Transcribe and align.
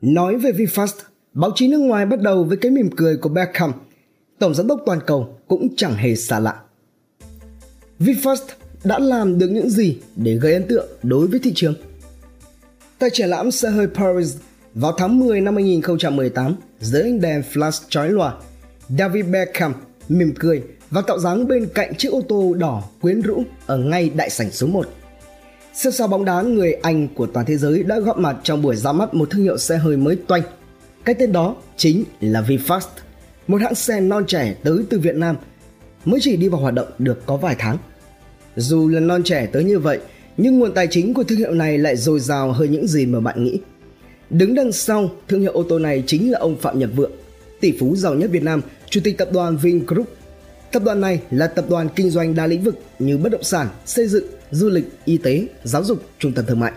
Nói 0.00 0.36
về 0.36 0.52
VinFast, 0.52 0.94
báo 1.32 1.50
chí 1.54 1.68
nước 1.68 1.78
ngoài 1.78 2.06
bắt 2.06 2.20
đầu 2.20 2.44
với 2.44 2.56
cái 2.56 2.70
mỉm 2.70 2.90
cười 2.96 3.16
của 3.16 3.28
Beckham. 3.28 3.72
Tổng 4.38 4.54
giám 4.54 4.66
đốc 4.66 4.80
toàn 4.86 4.98
cầu 5.06 5.36
cũng 5.48 5.68
chẳng 5.76 5.94
hề 5.94 6.16
xa 6.16 6.38
lạ. 6.38 6.60
VinFast 8.00 8.44
đã 8.84 8.98
làm 8.98 9.38
được 9.38 9.48
những 9.48 9.70
gì 9.70 9.98
để 10.16 10.34
gây 10.34 10.52
ấn 10.52 10.68
tượng 10.68 10.88
đối 11.02 11.26
với 11.26 11.40
thị 11.42 11.52
trường? 11.54 11.74
Tại 12.98 13.10
triển 13.12 13.28
lãm 13.28 13.50
xe 13.50 13.70
hơi 13.70 13.86
Paris 13.86 14.36
vào 14.74 14.92
tháng 14.98 15.18
10 15.18 15.40
năm 15.40 15.54
2018, 15.54 16.54
dưới 16.80 17.02
ánh 17.02 17.20
đèn 17.20 17.42
flash 17.52 17.84
chói 17.88 18.10
lòa, 18.10 18.34
David 18.98 19.26
Beckham 19.26 19.74
mỉm 20.08 20.34
cười 20.38 20.62
và 20.90 21.02
tạo 21.02 21.18
dáng 21.18 21.48
bên 21.48 21.68
cạnh 21.74 21.94
chiếc 21.94 22.12
ô 22.12 22.22
tô 22.28 22.54
đỏ 22.54 22.82
quyến 23.00 23.20
rũ 23.20 23.42
ở 23.66 23.76
ngay 23.76 24.10
đại 24.14 24.30
sảnh 24.30 24.50
số 24.50 24.66
1. 24.66 24.88
Siêu 25.78 25.92
sao 25.92 26.08
bóng 26.08 26.24
đá 26.24 26.42
người 26.42 26.72
Anh 26.72 27.08
của 27.08 27.26
toàn 27.26 27.46
thế 27.46 27.56
giới 27.56 27.82
đã 27.82 27.98
góp 27.98 28.18
mặt 28.18 28.36
trong 28.42 28.62
buổi 28.62 28.76
ra 28.76 28.92
mắt 28.92 29.14
một 29.14 29.30
thương 29.30 29.42
hiệu 29.42 29.58
xe 29.58 29.76
hơi 29.76 29.96
mới 29.96 30.16
toanh. 30.16 30.42
Cái 31.04 31.14
tên 31.14 31.32
đó 31.32 31.56
chính 31.76 32.04
là 32.20 32.42
VinFast, 32.42 32.80
một 33.46 33.60
hãng 33.60 33.74
xe 33.74 34.00
non 34.00 34.24
trẻ 34.26 34.54
tới 34.64 34.78
từ 34.90 34.98
Việt 34.98 35.14
Nam, 35.14 35.36
mới 36.04 36.20
chỉ 36.22 36.36
đi 36.36 36.48
vào 36.48 36.60
hoạt 36.60 36.74
động 36.74 36.88
được 36.98 37.26
có 37.26 37.36
vài 37.36 37.56
tháng. 37.58 37.78
Dù 38.56 38.88
là 38.88 39.00
non 39.00 39.22
trẻ 39.22 39.46
tới 39.52 39.64
như 39.64 39.78
vậy, 39.78 39.98
nhưng 40.36 40.58
nguồn 40.58 40.74
tài 40.74 40.86
chính 40.90 41.14
của 41.14 41.24
thương 41.24 41.38
hiệu 41.38 41.52
này 41.52 41.78
lại 41.78 41.96
dồi 41.96 42.20
dào 42.20 42.52
hơn 42.52 42.72
những 42.72 42.86
gì 42.86 43.06
mà 43.06 43.20
bạn 43.20 43.44
nghĩ. 43.44 43.60
Đứng 44.30 44.54
đằng 44.54 44.72
sau 44.72 45.10
thương 45.28 45.40
hiệu 45.40 45.52
ô 45.52 45.62
tô 45.62 45.78
này 45.78 46.04
chính 46.06 46.30
là 46.30 46.38
ông 46.38 46.56
Phạm 46.56 46.78
Nhật 46.78 46.90
Vượng, 46.96 47.12
tỷ 47.60 47.72
phú 47.78 47.96
giàu 47.96 48.14
nhất 48.14 48.30
Việt 48.30 48.42
Nam, 48.42 48.60
chủ 48.90 49.00
tịch 49.04 49.18
tập 49.18 49.28
đoàn 49.32 49.56
Vingroup. 49.56 50.08
Tập 50.72 50.82
đoàn 50.84 51.00
này 51.00 51.20
là 51.30 51.46
tập 51.46 51.64
đoàn 51.68 51.88
kinh 51.96 52.10
doanh 52.10 52.34
đa 52.34 52.46
lĩnh 52.46 52.62
vực 52.62 52.78
như 52.98 53.18
bất 53.18 53.32
động 53.32 53.42
sản, 53.42 53.68
xây 53.86 54.06
dựng, 54.08 54.24
du 54.50 54.68
lịch, 54.68 54.84
y 55.04 55.18
tế, 55.18 55.46
giáo 55.64 55.84
dục, 55.84 56.02
trung 56.18 56.32
tâm 56.32 56.46
thương 56.46 56.60
mại. 56.60 56.72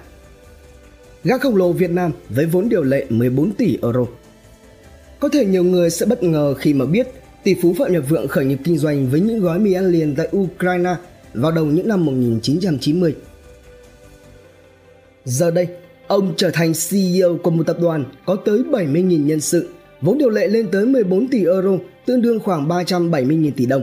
gã 1.23 1.37
khổng 1.37 1.55
lồ 1.55 1.71
Việt 1.71 1.91
Nam 1.91 2.11
với 2.29 2.45
vốn 2.45 2.69
điều 2.69 2.83
lệ 2.83 3.05
14 3.09 3.51
tỷ 3.51 3.77
euro. 3.81 4.05
Có 5.19 5.29
thể 5.29 5.45
nhiều 5.45 5.63
người 5.63 5.89
sẽ 5.89 6.05
bất 6.05 6.23
ngờ 6.23 6.53
khi 6.53 6.73
mà 6.73 6.85
biết 6.85 7.07
tỷ 7.43 7.55
phú 7.61 7.75
Phạm 7.79 7.93
Nhật 7.93 8.03
Vượng 8.09 8.27
khởi 8.27 8.45
nghiệp 8.45 8.59
kinh 8.63 8.77
doanh 8.77 9.09
với 9.09 9.19
những 9.19 9.39
gói 9.39 9.59
mì 9.59 9.73
ăn 9.73 9.85
liền 9.85 10.15
tại 10.15 10.29
Ukraine 10.37 10.95
vào 11.33 11.51
đầu 11.51 11.65
những 11.65 11.87
năm 11.87 12.05
1990. 12.05 13.15
Giờ 15.25 15.51
đây, 15.51 15.67
ông 16.07 16.33
trở 16.37 16.49
thành 16.49 16.73
CEO 16.89 17.37
của 17.43 17.51
một 17.51 17.63
tập 17.67 17.77
đoàn 17.81 18.05
có 18.25 18.35
tới 18.35 18.59
70.000 18.71 19.25
nhân 19.25 19.41
sự, 19.41 19.69
vốn 20.01 20.17
điều 20.17 20.29
lệ 20.29 20.47
lên 20.47 20.67
tới 20.71 20.85
14 20.85 21.27
tỷ 21.27 21.45
euro, 21.45 21.77
tương 22.05 22.21
đương 22.21 22.39
khoảng 22.39 22.67
370.000 22.67 23.51
tỷ 23.55 23.65
đồng. 23.65 23.81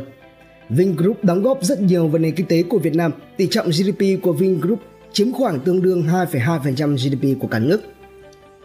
Vingroup 0.71 1.25
đóng 1.25 1.43
góp 1.43 1.65
rất 1.65 1.81
nhiều 1.81 2.09
vào 2.09 2.19
nền 2.19 2.35
kinh 2.35 2.47
tế 2.47 2.63
của 2.63 2.79
Việt 2.79 2.95
Nam, 2.95 3.13
tỷ 3.37 3.47
trọng 3.47 3.71
GDP 3.71 4.23
của 4.23 4.33
Vingroup 4.33 4.79
chiếm 5.13 5.33
khoảng 5.33 5.61
tương 5.61 5.83
đương 5.83 6.03
2,2% 6.03 6.97
GDP 6.97 7.41
của 7.41 7.49
cả 7.49 7.59
nước. 7.59 7.81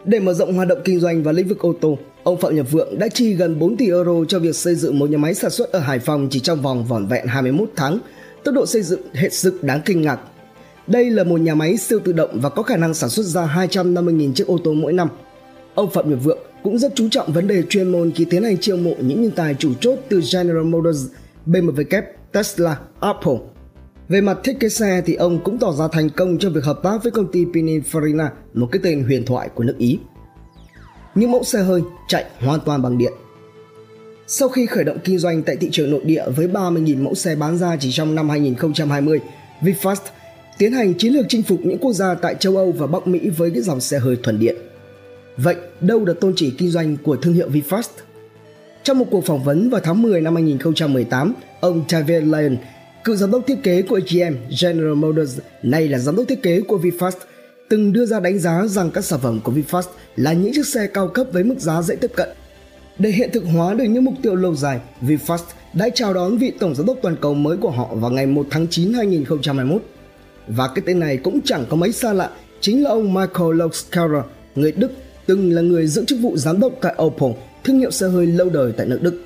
Để 0.05 0.19
mở 0.19 0.33
rộng 0.33 0.53
hoạt 0.53 0.67
động 0.67 0.79
kinh 0.85 0.99
doanh 0.99 1.23
vào 1.23 1.33
lĩnh 1.33 1.47
vực 1.47 1.59
ô 1.59 1.73
tô, 1.81 1.97
ông 2.23 2.39
Phạm 2.39 2.55
Nhật 2.55 2.71
Vượng 2.71 2.99
đã 2.99 3.07
chi 3.07 3.33
gần 3.33 3.59
4 3.59 3.77
tỷ 3.77 3.87
euro 3.87 4.25
cho 4.27 4.39
việc 4.39 4.55
xây 4.55 4.75
dựng 4.75 4.99
một 4.99 5.09
nhà 5.09 5.17
máy 5.17 5.33
sản 5.33 5.51
xuất 5.51 5.71
ở 5.71 5.79
Hải 5.79 5.99
Phòng 5.99 6.27
chỉ 6.31 6.39
trong 6.39 6.61
vòng 6.61 6.85
vỏn 6.85 7.07
vẹn 7.07 7.27
21 7.27 7.69
tháng, 7.75 7.99
tốc 8.43 8.55
độ 8.55 8.65
xây 8.65 8.81
dựng 8.81 9.01
hết 9.13 9.33
sức 9.33 9.63
đáng 9.63 9.81
kinh 9.85 10.01
ngạc. 10.01 10.19
Đây 10.87 11.09
là 11.09 11.23
một 11.23 11.39
nhà 11.39 11.55
máy 11.55 11.77
siêu 11.77 11.99
tự 12.03 12.11
động 12.11 12.39
và 12.41 12.49
có 12.49 12.63
khả 12.63 12.77
năng 12.77 12.93
sản 12.93 13.09
xuất 13.09 13.23
ra 13.23 13.45
250.000 13.55 14.33
chiếc 14.33 14.47
ô 14.47 14.57
tô 14.63 14.73
mỗi 14.73 14.93
năm. 14.93 15.07
Ông 15.75 15.89
Phạm 15.89 16.09
Nhật 16.09 16.19
Vượng 16.23 16.39
cũng 16.63 16.77
rất 16.77 16.91
chú 16.95 17.09
trọng 17.09 17.33
vấn 17.33 17.47
đề 17.47 17.63
chuyên 17.69 17.91
môn 17.91 18.11
khi 18.11 18.25
tiến 18.25 18.43
hành 18.43 18.57
chiêu 18.57 18.77
mộ 18.77 18.93
những 18.99 19.21
nhân 19.21 19.31
tài 19.31 19.55
chủ 19.59 19.73
chốt 19.79 19.99
từ 20.09 20.21
General 20.33 20.63
Motors, 20.63 21.05
BMW, 21.45 22.01
Tesla, 22.31 22.79
Apple. 22.99 23.37
Về 24.09 24.21
mặt 24.21 24.37
thiết 24.43 24.59
kế 24.59 24.69
xe 24.69 25.01
thì 25.05 25.15
ông 25.15 25.43
cũng 25.43 25.57
tỏ 25.57 25.71
ra 25.71 25.87
thành 25.91 26.09
công 26.09 26.37
trong 26.37 26.53
việc 26.53 26.63
hợp 26.63 26.79
tác 26.83 27.03
với 27.03 27.11
công 27.11 27.31
ty 27.31 27.45
Pininfarina, 27.45 28.29
một 28.53 28.67
cái 28.71 28.79
tên 28.83 29.03
huyền 29.03 29.25
thoại 29.25 29.49
của 29.55 29.63
nước 29.63 29.75
Ý. 29.77 29.99
Những 31.15 31.31
mẫu 31.31 31.43
xe 31.43 31.63
hơi 31.63 31.81
chạy 32.07 32.25
hoàn 32.39 32.59
toàn 32.59 32.81
bằng 32.81 32.97
điện. 32.97 33.13
Sau 34.27 34.49
khi 34.49 34.65
khởi 34.65 34.83
động 34.83 34.97
kinh 35.03 35.19
doanh 35.19 35.43
tại 35.43 35.55
thị 35.55 35.69
trường 35.71 35.91
nội 35.91 36.01
địa 36.03 36.23
với 36.35 36.47
30.000 36.47 37.03
mẫu 37.03 37.15
xe 37.15 37.35
bán 37.35 37.57
ra 37.57 37.77
chỉ 37.79 37.91
trong 37.91 38.15
năm 38.15 38.29
2020, 38.29 39.19
VinFast 39.61 39.95
tiến 40.57 40.73
hành 40.73 40.93
chiến 40.97 41.13
lược 41.13 41.25
chinh 41.29 41.43
phục 41.43 41.59
những 41.63 41.77
quốc 41.77 41.93
gia 41.93 42.15
tại 42.15 42.35
châu 42.39 42.57
Âu 42.57 42.71
và 42.71 42.87
Bắc 42.87 43.07
Mỹ 43.07 43.29
với 43.29 43.51
những 43.51 43.63
dòng 43.63 43.81
xe 43.81 43.99
hơi 43.99 44.17
thuần 44.23 44.39
điện. 44.39 44.55
Vậy 45.37 45.55
đâu 45.81 46.05
là 46.05 46.13
tôn 46.21 46.33
chỉ 46.35 46.53
kinh 46.57 46.69
doanh 46.69 46.97
của 46.97 47.15
thương 47.15 47.33
hiệu 47.33 47.49
VinFast? 47.49 47.89
Trong 48.83 48.99
một 48.99 49.05
cuộc 49.11 49.25
phỏng 49.25 49.43
vấn 49.43 49.69
vào 49.69 49.81
tháng 49.81 50.01
10 50.01 50.21
năm 50.21 50.35
2018, 50.35 51.33
ông 51.59 51.83
Tavier 51.89 52.23
Lyon, 52.23 52.57
cựu 53.03 53.15
giám 53.15 53.31
đốc 53.31 53.47
thiết 53.47 53.63
kế 53.63 53.81
của 53.81 53.99
GM 54.11 54.35
General 54.61 54.93
Motors, 54.93 55.39
nay 55.63 55.87
là 55.87 55.99
giám 55.99 56.15
đốc 56.15 56.27
thiết 56.27 56.43
kế 56.43 56.61
của 56.61 56.77
VinFast, 56.77 57.11
từng 57.69 57.93
đưa 57.93 58.05
ra 58.05 58.19
đánh 58.19 58.39
giá 58.39 58.67
rằng 58.67 58.91
các 58.91 59.05
sản 59.05 59.19
phẩm 59.19 59.39
của 59.43 59.51
VinFast 59.51 59.83
là 60.15 60.33
những 60.33 60.53
chiếc 60.53 60.65
xe 60.65 60.87
cao 60.87 61.07
cấp 61.07 61.27
với 61.31 61.43
mức 61.43 61.59
giá 61.59 61.81
dễ 61.81 61.95
tiếp 61.95 62.11
cận. 62.15 62.29
Để 62.99 63.09
hiện 63.09 63.29
thực 63.33 63.43
hóa 63.53 63.73
được 63.73 63.83
những 63.83 64.05
mục 64.05 64.13
tiêu 64.21 64.35
lâu 64.35 64.55
dài, 64.55 64.79
VinFast 65.01 65.43
đã 65.73 65.89
chào 65.89 66.13
đón 66.13 66.37
vị 66.37 66.51
tổng 66.59 66.75
giám 66.75 66.85
đốc 66.85 66.97
toàn 67.01 67.15
cầu 67.21 67.33
mới 67.33 67.57
của 67.57 67.71
họ 67.71 67.95
vào 67.95 68.11
ngày 68.11 68.25
1 68.25 68.47
tháng 68.51 68.67
9 68.67 68.93
2021. 68.93 69.81
Và 70.47 70.67
cái 70.75 70.83
tên 70.85 70.99
này 70.99 71.17
cũng 71.17 71.41
chẳng 71.41 71.65
có 71.69 71.75
mấy 71.75 71.91
xa 71.91 72.13
lạ, 72.13 72.29
chính 72.61 72.83
là 72.83 72.89
ông 72.89 73.13
Michael 73.13 73.53
Lokskara, 73.53 74.23
người 74.55 74.71
Đức 74.71 74.91
từng 75.25 75.51
là 75.51 75.61
người 75.61 75.87
giữ 75.87 76.05
chức 76.05 76.19
vụ 76.19 76.37
giám 76.37 76.59
đốc 76.59 76.73
tại 76.81 76.95
Opel, 77.03 77.31
thương 77.63 77.79
hiệu 77.79 77.91
xe 77.91 78.07
hơi 78.07 78.27
lâu 78.27 78.49
đời 78.49 78.73
tại 78.77 78.85
nước 78.85 78.99
Đức. 79.01 79.21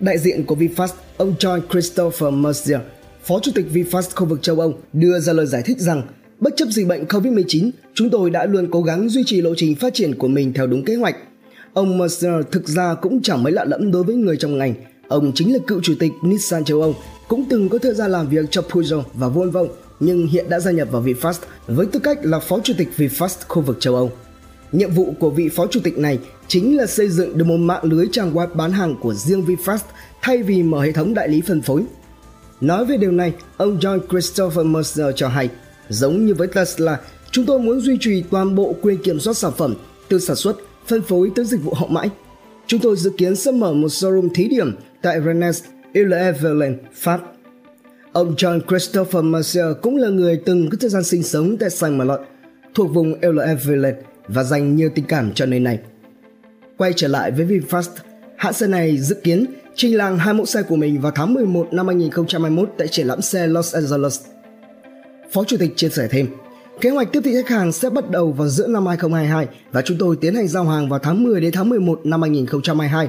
Đại 0.00 0.18
diện 0.18 0.44
của 0.44 0.54
VinFast, 0.54 0.88
ông 1.16 1.34
John 1.38 1.60
Christopher 1.70 2.32
Mercier, 2.32 2.80
Phó 3.24 3.40
Chủ 3.42 3.52
tịch 3.54 3.66
VinFast 3.72 4.10
khu 4.14 4.26
vực 4.26 4.42
châu 4.42 4.60
Âu, 4.60 4.74
đưa 4.92 5.20
ra 5.20 5.32
lời 5.32 5.46
giải 5.46 5.62
thích 5.62 5.78
rằng 5.78 6.02
bất 6.38 6.52
chấp 6.56 6.68
dịch 6.68 6.86
bệnh 6.86 7.04
COVID-19, 7.04 7.70
chúng 7.94 8.10
tôi 8.10 8.30
đã 8.30 8.46
luôn 8.46 8.68
cố 8.70 8.82
gắng 8.82 9.08
duy 9.08 9.22
trì 9.26 9.40
lộ 9.40 9.54
trình 9.56 9.74
phát 9.74 9.94
triển 9.94 10.14
của 10.14 10.28
mình 10.28 10.52
theo 10.52 10.66
đúng 10.66 10.84
kế 10.84 10.96
hoạch. 10.96 11.16
Ông 11.72 11.98
Mercier 11.98 12.32
thực 12.50 12.68
ra 12.68 12.94
cũng 12.94 13.22
chẳng 13.22 13.42
mấy 13.42 13.52
lạ 13.52 13.64
lẫm 13.64 13.90
đối 13.90 14.04
với 14.04 14.14
người 14.14 14.36
trong 14.36 14.58
ngành. 14.58 14.74
Ông 15.08 15.32
chính 15.34 15.52
là 15.52 15.58
cựu 15.66 15.80
chủ 15.82 15.94
tịch 15.98 16.12
Nissan 16.22 16.64
châu 16.64 16.80
Âu, 16.80 16.94
cũng 17.28 17.44
từng 17.50 17.68
có 17.68 17.78
thời 17.78 17.94
gian 17.94 18.10
làm 18.10 18.28
việc 18.28 18.44
cho 18.50 18.62
Peugeot 18.62 19.04
và 19.14 19.28
Volvo, 19.28 19.64
nhưng 20.00 20.26
hiện 20.26 20.48
đã 20.48 20.60
gia 20.60 20.70
nhập 20.70 20.88
vào 20.90 21.02
VinFast 21.02 21.38
với 21.66 21.86
tư 21.86 22.00
cách 22.00 22.18
là 22.22 22.38
Phó 22.38 22.60
Chủ 22.60 22.74
tịch 22.78 22.88
VinFast 22.96 23.36
khu 23.48 23.62
vực 23.62 23.76
châu 23.80 23.94
Âu. 23.94 24.12
Nhiệm 24.72 24.90
vụ 24.90 25.14
của 25.18 25.30
vị 25.30 25.48
phó 25.48 25.66
chủ 25.66 25.80
tịch 25.84 25.98
này 25.98 26.18
chính 26.50 26.76
là 26.76 26.86
xây 26.86 27.08
dựng 27.08 27.38
được 27.38 27.44
một 27.44 27.56
mạng 27.56 27.84
lưới 27.84 28.08
trang 28.12 28.34
web 28.34 28.46
bán 28.54 28.72
hàng 28.72 28.96
của 29.00 29.14
riêng 29.14 29.44
VinFast 29.46 29.78
thay 30.22 30.42
vì 30.42 30.62
mở 30.62 30.80
hệ 30.80 30.92
thống 30.92 31.14
đại 31.14 31.28
lý 31.28 31.40
phân 31.40 31.62
phối. 31.62 31.84
Nói 32.60 32.84
về 32.84 32.96
điều 32.96 33.12
này, 33.12 33.32
ông 33.56 33.78
John 33.78 34.00
Christopher 34.10 34.66
Mercer 34.66 35.06
cho 35.16 35.28
hay, 35.28 35.48
giống 35.88 36.26
như 36.26 36.34
với 36.34 36.48
Tesla, 36.48 37.00
chúng 37.30 37.46
tôi 37.46 37.58
muốn 37.58 37.80
duy 37.80 37.96
trì 38.00 38.22
toàn 38.30 38.54
bộ 38.54 38.74
quyền 38.82 39.02
kiểm 39.02 39.20
soát 39.20 39.34
sản 39.34 39.52
phẩm 39.56 39.74
từ 40.08 40.18
sản 40.18 40.36
xuất, 40.36 40.56
phân 40.86 41.02
phối 41.02 41.30
tới 41.36 41.44
dịch 41.44 41.62
vụ 41.62 41.74
hậu 41.74 41.88
mãi. 41.88 42.10
Chúng 42.66 42.80
tôi 42.80 42.96
dự 42.96 43.10
kiến 43.16 43.36
sẽ 43.36 43.50
mở 43.50 43.72
một 43.72 43.88
showroom 43.88 44.28
thí 44.34 44.48
điểm 44.48 44.76
tại 45.02 45.20
Rennes, 45.26 45.62
Ile-et-Vilaine, 45.92 46.76
Pháp. 46.94 47.20
Ông 48.12 48.34
John 48.34 48.60
Christopher 48.68 49.24
Mercer 49.24 49.66
cũng 49.82 49.96
là 49.96 50.08
người 50.08 50.40
từng 50.46 50.70
có 50.70 50.76
thời 50.80 50.90
gian 50.90 51.04
sinh 51.04 51.22
sống 51.22 51.56
tại 51.60 51.68
Saint-Malo, 51.68 52.18
thuộc 52.74 52.94
vùng 52.94 53.20
Ile-et-Vilaine 53.20 54.00
và 54.28 54.42
dành 54.42 54.76
nhiều 54.76 54.90
tình 54.94 55.04
cảm 55.04 55.32
cho 55.34 55.46
nơi 55.46 55.60
này. 55.60 55.78
Quay 56.80 56.92
trở 56.96 57.08
lại 57.08 57.30
với 57.30 57.46
VinFast, 57.46 57.88
hãng 58.36 58.52
xe 58.52 58.66
này 58.66 58.98
dự 58.98 59.14
kiến 59.14 59.46
trình 59.74 59.96
làng 59.96 60.18
hai 60.18 60.34
mẫu 60.34 60.46
xe 60.46 60.62
của 60.62 60.76
mình 60.76 61.00
vào 61.00 61.12
tháng 61.14 61.34
11 61.34 61.68
năm 61.72 61.86
2021 61.86 62.70
tại 62.78 62.88
triển 62.88 63.06
lãm 63.06 63.22
xe 63.22 63.46
Los 63.46 63.74
Angeles. 63.74 64.20
Phó 65.32 65.44
Chủ 65.44 65.56
tịch 65.56 65.72
chia 65.76 65.88
sẻ 65.88 66.08
thêm, 66.10 66.26
kế 66.80 66.90
hoạch 66.90 67.12
tiếp 67.12 67.20
thị 67.24 67.34
khách 67.34 67.48
hàng 67.48 67.72
sẽ 67.72 67.90
bắt 67.90 68.10
đầu 68.10 68.32
vào 68.32 68.48
giữa 68.48 68.66
năm 68.66 68.86
2022 68.86 69.48
và 69.72 69.82
chúng 69.82 69.98
tôi 69.98 70.16
tiến 70.20 70.34
hành 70.34 70.48
giao 70.48 70.64
hàng 70.64 70.88
vào 70.88 70.98
tháng 70.98 71.22
10 71.22 71.40
đến 71.40 71.52
tháng 71.52 71.68
11 71.68 72.00
năm 72.04 72.22
2022. 72.22 73.08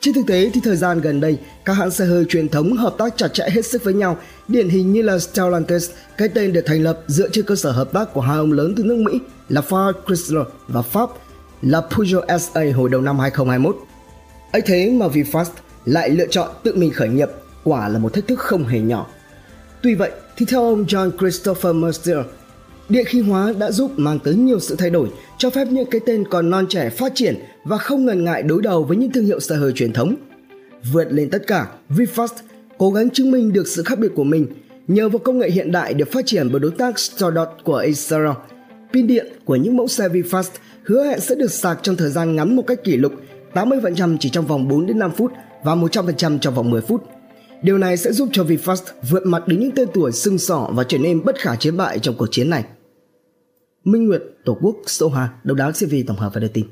Trên 0.00 0.14
thực 0.14 0.26
tế 0.26 0.50
thì 0.54 0.60
thời 0.64 0.76
gian 0.76 1.00
gần 1.00 1.20
đây, 1.20 1.38
các 1.64 1.72
hãng 1.72 1.90
xe 1.90 2.04
hơi 2.04 2.24
truyền 2.24 2.48
thống 2.48 2.72
hợp 2.72 2.94
tác 2.98 3.16
chặt 3.16 3.28
chẽ 3.28 3.48
hết 3.50 3.66
sức 3.66 3.84
với 3.84 3.94
nhau, 3.94 4.18
điển 4.48 4.68
hình 4.68 4.92
như 4.92 5.02
là 5.02 5.18
Stellantis, 5.18 5.90
cái 6.16 6.28
tên 6.28 6.52
được 6.52 6.62
thành 6.66 6.82
lập 6.82 7.00
dựa 7.06 7.28
trên 7.28 7.44
cơ 7.44 7.56
sở 7.56 7.72
hợp 7.72 7.92
tác 7.92 8.14
của 8.14 8.20
hai 8.20 8.36
ông 8.36 8.52
lớn 8.52 8.74
từ 8.76 8.84
nước 8.84 8.96
Mỹ 8.96 9.20
là 9.48 9.60
Ford 9.68 9.92
Chrysler 10.06 10.46
và 10.68 10.82
Pháp 10.82 11.10
là 11.64 11.80
Peugeot 11.80 12.24
SA 12.40 12.60
hồi 12.76 12.88
đầu 12.90 13.00
năm 13.00 13.18
2021. 13.18 13.76
ấy 14.52 14.62
thế 14.62 14.90
mà 14.90 15.06
VinFast 15.06 15.50
lại 15.84 16.10
lựa 16.10 16.26
chọn 16.30 16.48
tự 16.62 16.74
mình 16.76 16.90
khởi 16.90 17.08
nghiệp 17.08 17.28
quả 17.64 17.88
là 17.88 17.98
một 17.98 18.12
thách 18.12 18.28
thức 18.28 18.38
không 18.38 18.64
hề 18.64 18.80
nhỏ. 18.80 19.06
Tuy 19.82 19.94
vậy 19.94 20.10
thì 20.36 20.46
theo 20.46 20.62
ông 20.62 20.84
John 20.84 21.10
Christopher 21.18 21.74
Mercer, 21.74 22.16
điện 22.88 23.04
khí 23.04 23.20
hóa 23.20 23.54
đã 23.58 23.70
giúp 23.70 23.90
mang 23.96 24.18
tới 24.18 24.34
nhiều 24.34 24.60
sự 24.60 24.76
thay 24.76 24.90
đổi, 24.90 25.08
cho 25.38 25.50
phép 25.50 25.68
những 25.70 25.90
cái 25.90 26.00
tên 26.06 26.24
còn 26.30 26.50
non 26.50 26.66
trẻ 26.68 26.90
phát 26.90 27.12
triển 27.14 27.34
và 27.64 27.78
không 27.78 28.06
ngần 28.06 28.24
ngại 28.24 28.42
đối 28.42 28.62
đầu 28.62 28.84
với 28.84 28.96
những 28.96 29.12
thương 29.12 29.24
hiệu 29.24 29.40
xe 29.40 29.56
hơi 29.56 29.72
truyền 29.72 29.92
thống. 29.92 30.14
Vượt 30.92 31.06
lên 31.10 31.30
tất 31.30 31.46
cả, 31.46 31.66
VinFast 31.90 32.34
cố 32.78 32.90
gắng 32.90 33.10
chứng 33.10 33.30
minh 33.30 33.52
được 33.52 33.66
sự 33.66 33.82
khác 33.82 33.98
biệt 33.98 34.10
của 34.14 34.24
mình 34.24 34.46
nhờ 34.88 35.08
vào 35.08 35.18
công 35.18 35.38
nghệ 35.38 35.50
hiện 35.50 35.72
đại 35.72 35.94
được 35.94 36.12
phát 36.12 36.26
triển 36.26 36.48
bởi 36.52 36.60
đối 36.60 36.70
tác 36.70 36.98
Stardot 36.98 37.48
của 37.64 37.76
Acer. 37.76 38.36
Pin 38.94 39.06
điện 39.06 39.26
của 39.44 39.56
những 39.56 39.76
mẫu 39.76 39.88
xe 39.88 40.08
VinFast 40.08 40.50
hứa 40.84 41.04
hẹn 41.04 41.20
sẽ 41.20 41.34
được 41.34 41.50
sạc 41.50 41.78
trong 41.82 41.96
thời 41.96 42.10
gian 42.10 42.36
ngắn 42.36 42.56
một 42.56 42.62
cách 42.66 42.84
kỷ 42.84 42.96
lục 42.96 43.12
80% 43.54 44.16
chỉ 44.20 44.28
trong 44.28 44.46
vòng 44.46 44.68
4 44.68 44.86
đến 44.86 44.98
5 44.98 45.12
phút 45.12 45.32
và 45.64 45.74
100% 45.74 46.38
trong 46.38 46.54
vòng 46.54 46.70
10 46.70 46.80
phút. 46.80 47.02
Điều 47.62 47.78
này 47.78 47.96
sẽ 47.96 48.12
giúp 48.12 48.28
cho 48.32 48.44
VinFast 48.44 48.82
vượt 49.10 49.26
mặt 49.26 49.48
đến 49.48 49.60
những 49.60 49.70
tên 49.70 49.88
tuổi 49.94 50.12
sưng 50.12 50.38
sỏ 50.38 50.70
và 50.72 50.84
trở 50.84 50.98
nên 50.98 51.24
bất 51.24 51.38
khả 51.38 51.56
chiến 51.56 51.76
bại 51.76 51.98
trong 51.98 52.14
cuộc 52.18 52.26
chiến 52.30 52.50
này. 52.50 52.64
Minh 53.84 54.06
Nguyệt, 54.06 54.22
Tổ 54.44 54.58
quốc, 54.60 54.76
Sô 54.86 55.08
Hà, 55.08 55.28
Độc 55.44 55.56
đáo 55.56 55.72
CV 55.72 55.94
tổng 56.06 56.16
hợp 56.16 56.34
và 56.34 56.40
đưa 56.40 56.48
tin. 56.48 56.66